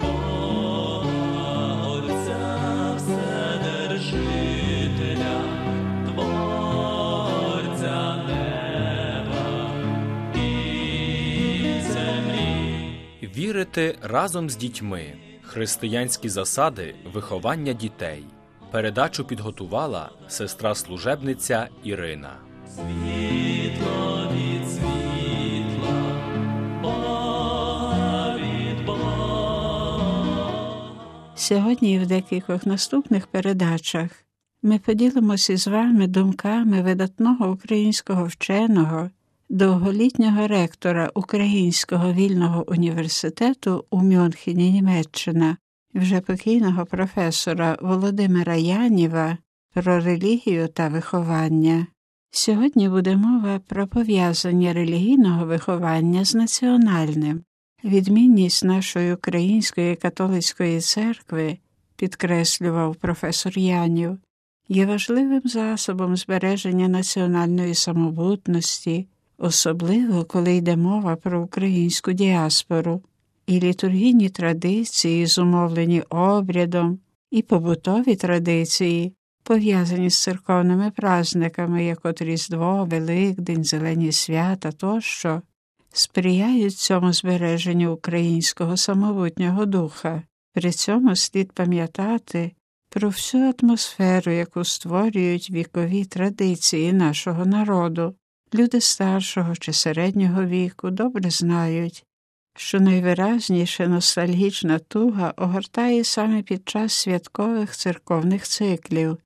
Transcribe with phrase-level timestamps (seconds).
[0.00, 1.08] Бога,
[1.88, 4.14] Отця Вседержителя,
[6.06, 9.70] Творця неба
[10.34, 10.38] і
[11.82, 13.30] землі.
[13.36, 15.14] Вірити разом з дітьми.
[15.42, 18.24] Християнські засади виховання дітей.
[18.70, 22.32] Передачу підготувала сестра служебниця Ірина.
[31.46, 34.10] Сьогодні і в декількох наступних передачах
[34.62, 39.10] ми поділимося із вами думками видатного українського вченого,
[39.48, 45.56] довголітнього ректора Українського вільного університету у Мюнхені, Німеччина,
[45.94, 49.38] вже покійного професора Володимира Яніва
[49.74, 51.86] про релігію та виховання.
[52.30, 57.44] Сьогодні буде мова про пов'язання релігійного виховання з національним.
[57.86, 61.58] Відмінність нашої української католицької церкви,
[61.96, 64.18] підкреслював професор Янів,
[64.68, 69.06] є важливим засобом збереження національної самобутності,
[69.38, 73.02] особливо коли йде мова про українську діаспору,
[73.46, 76.98] і літургійні традиції, зумовлені обрядом,
[77.30, 85.42] і побутові традиції, пов'язані з церковними праздниками, як от Різдво, Великдень, Зелені свята тощо,
[85.98, 90.22] сприяють цьому збереженню українського самобутнього духа.
[90.54, 92.52] При цьому слід пам'ятати
[92.88, 98.14] про всю атмосферу, яку створюють вікові традиції нашого народу.
[98.54, 102.04] Люди старшого чи середнього віку добре знають,
[102.56, 109.18] що найвиразніше ностальгічна туга огортає саме під час святкових церковних циклів,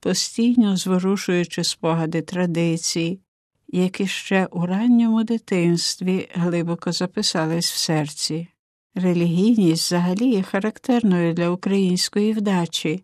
[0.00, 3.20] постійно зворушуючи спогади традицій,
[3.78, 8.48] які ще у ранньому дитинстві глибоко записались в серці.
[8.94, 13.02] Релігійність взагалі є характерною для української вдачі,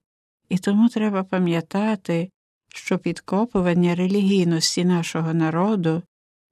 [0.49, 2.31] і тому треба пам'ятати,
[2.69, 6.03] що підкопування релігійності нашого народу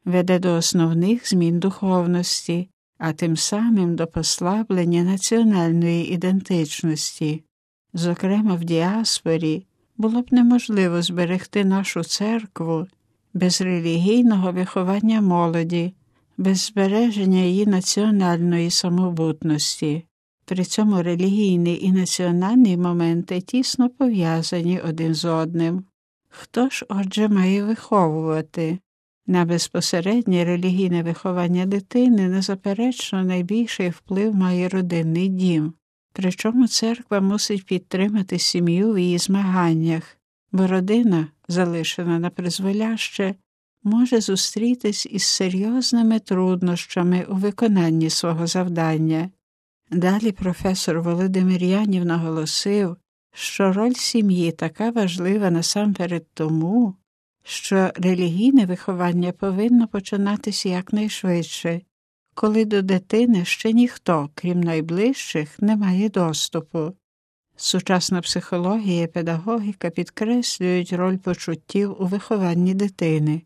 [0.04, 2.68] веде до основних змін духовності,
[2.98, 7.44] а тим самим до послаблення національної ідентичності.
[7.94, 12.86] Зокрема, в діаспорі було б неможливо зберегти нашу церкву
[13.38, 15.94] без релігійного виховання молоді,
[16.38, 20.04] без збереження її національної самобутності.
[20.44, 25.84] При цьому релігійний і національний моменти тісно пов'язані один з одним.
[26.28, 28.78] Хто ж, отже, має виховувати?
[29.26, 35.72] На безпосереднє релігійне виховання дитини незаперечно найбільший вплив має родинний дім.
[36.12, 40.17] Причому церква мусить підтримати сім'ю в її змаганнях,
[40.52, 43.34] бо родина, залишена на призволяще,
[43.82, 49.30] може зустрітись із серйозними труднощами у виконанні свого завдання.
[49.90, 52.96] Далі професор Володимир Янів наголосив,
[53.32, 56.94] що роль сім'ї така важлива насамперед тому,
[57.42, 61.80] що релігійне виховання повинно починатися якнайшвидше,
[62.34, 66.92] коли до дитини ще ніхто, крім найближчих, не має доступу.
[67.60, 73.42] Сучасна психологія і педагогіка підкреслюють роль почуттів у вихованні дитини.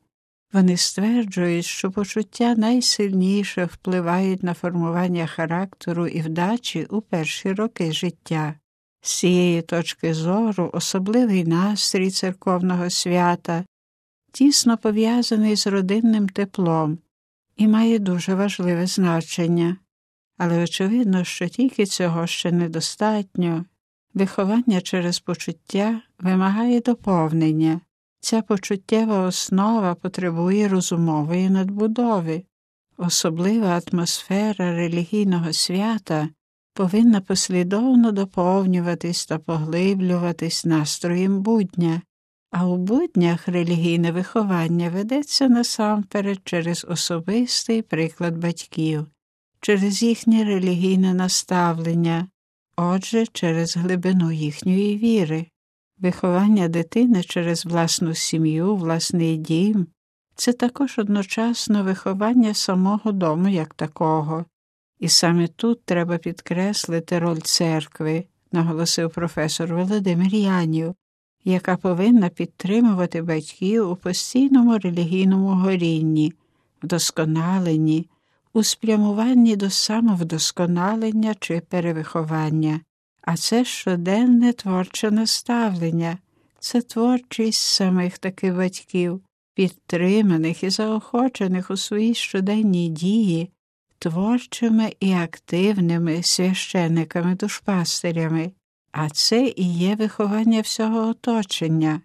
[0.53, 8.55] Вони стверджують, що почуття найсильніше впливають на формування характеру і вдачі у перші роки життя.
[9.01, 13.65] З цієї точки зору особливий настрій церковного свята
[14.33, 16.99] тісно пов'язаний з родинним теплом
[17.56, 19.77] і має дуже важливе значення.
[20.39, 23.65] Але очевидно, що тільки цього ще недостатньо.
[24.15, 27.81] Виховання через почуття вимагає доповнення.
[28.21, 32.43] Ця почуттєва основа потребує розумової надбудови.
[32.97, 36.28] Особлива атмосфера релігійного свята
[36.75, 42.03] повинна послідовно доповнюватись та поглиблюватись настроєм будня,
[42.51, 49.06] а у буднях релігійне виховання ведеться насамперед через особистий приклад батьків,
[49.61, 52.28] через їхнє релігійне наставлення,
[52.91, 55.47] отже, через глибину їхньої віри.
[55.99, 59.87] Виховання дитини через власну сім'ю, власний дім
[60.34, 64.45] це також одночасно виховання самого дому як такого.
[64.99, 70.95] І саме тут треба підкреслити роль церкви, наголосив професор Володимир Янів,
[71.45, 76.33] яка повинна підтримувати батьків у постійному релігійному горінні,
[76.83, 78.07] вдосконаленні,
[78.53, 82.81] у спрямуванні до самовдосконалення чи перевиховання,
[83.22, 86.19] а це щоденне творче наставлення,
[86.59, 89.21] це творчість самих таких батьків,
[89.54, 93.51] підтриманих і заохочених у своїй щоденній дії
[93.99, 98.53] творчими і активними священниками-душпастирями,
[98.93, 102.01] а це і є виховання всього оточення.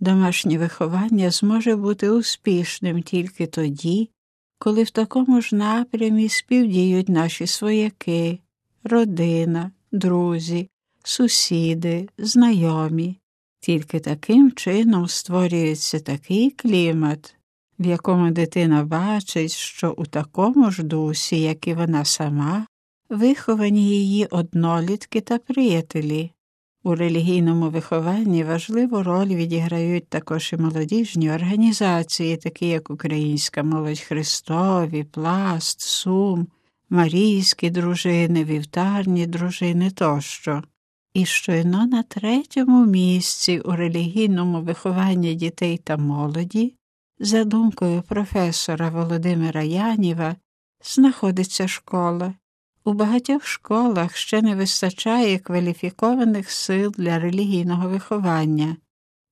[0.00, 4.10] Домашнє виховання зможе бути успішним тільки тоді,
[4.58, 8.38] коли в такому ж напрямі співдіють наші свояки,
[8.84, 10.68] родина, друзі,
[11.04, 13.18] сусіди, знайомі.
[13.60, 17.34] Тільки таким чином створюється такий клімат,
[17.78, 22.66] в якому дитина бачить, що у такому ж дусі, як і вона сама,
[23.08, 26.32] виховані її однолітки та приятелі.
[26.88, 35.04] У релігійному вихованні важливу роль відіграють також і молодіжні організації, такі як Українська молодь Христові,
[35.04, 36.46] Пласт, Сум,
[36.90, 40.62] Марійські дружини, вівтарні дружини тощо.
[41.14, 46.74] І щойно на третьому місці у релігійному вихованні дітей та молоді,
[47.20, 50.36] за думкою професора Володимира Яніва,
[50.84, 52.34] знаходиться школа.
[52.88, 58.76] У багатьох школах ще не вистачає кваліфікованих сил для релігійного виховання.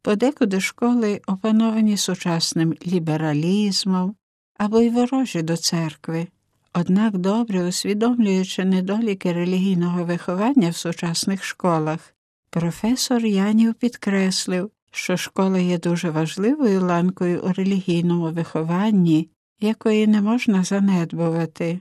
[0.02, 4.14] Подекуди школи опановані сучасним лібералізмом
[4.58, 6.26] або й ворожі до церкви.
[6.72, 12.14] Однак, добре усвідомлюючи недоліки релігійного виховання в сучасних школах,
[12.50, 19.28] професор Янів підкреслив, що школа є дуже важливою ланкою у релігійному вихованні,
[19.60, 21.80] якої не можна занедбувати.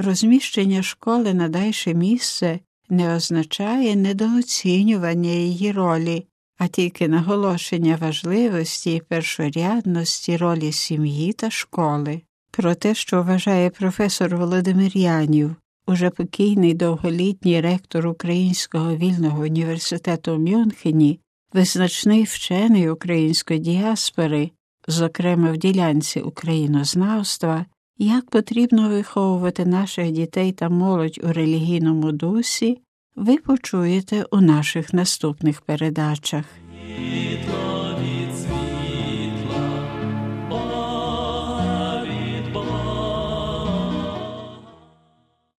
[0.00, 6.26] Розміщення школи на дальше місце не означає недооцінювання її ролі,
[6.58, 12.20] а тільки наголошення важливості і першорядності ролі сім'ї та школи.
[12.50, 15.56] Про те, що вважає професор Володимир Янів,
[15.86, 21.20] уже покійний довголітній ректор Українського вільного університету в Мюнхені,
[21.52, 24.50] визначний вчений української діаспори,
[24.88, 27.66] зокрема в ділянці українознавства,
[27.98, 32.78] як потрібно виховувати наших дітей та молодь у релігійному дусі,
[33.16, 36.44] ви почуєте у наших наступних передачах.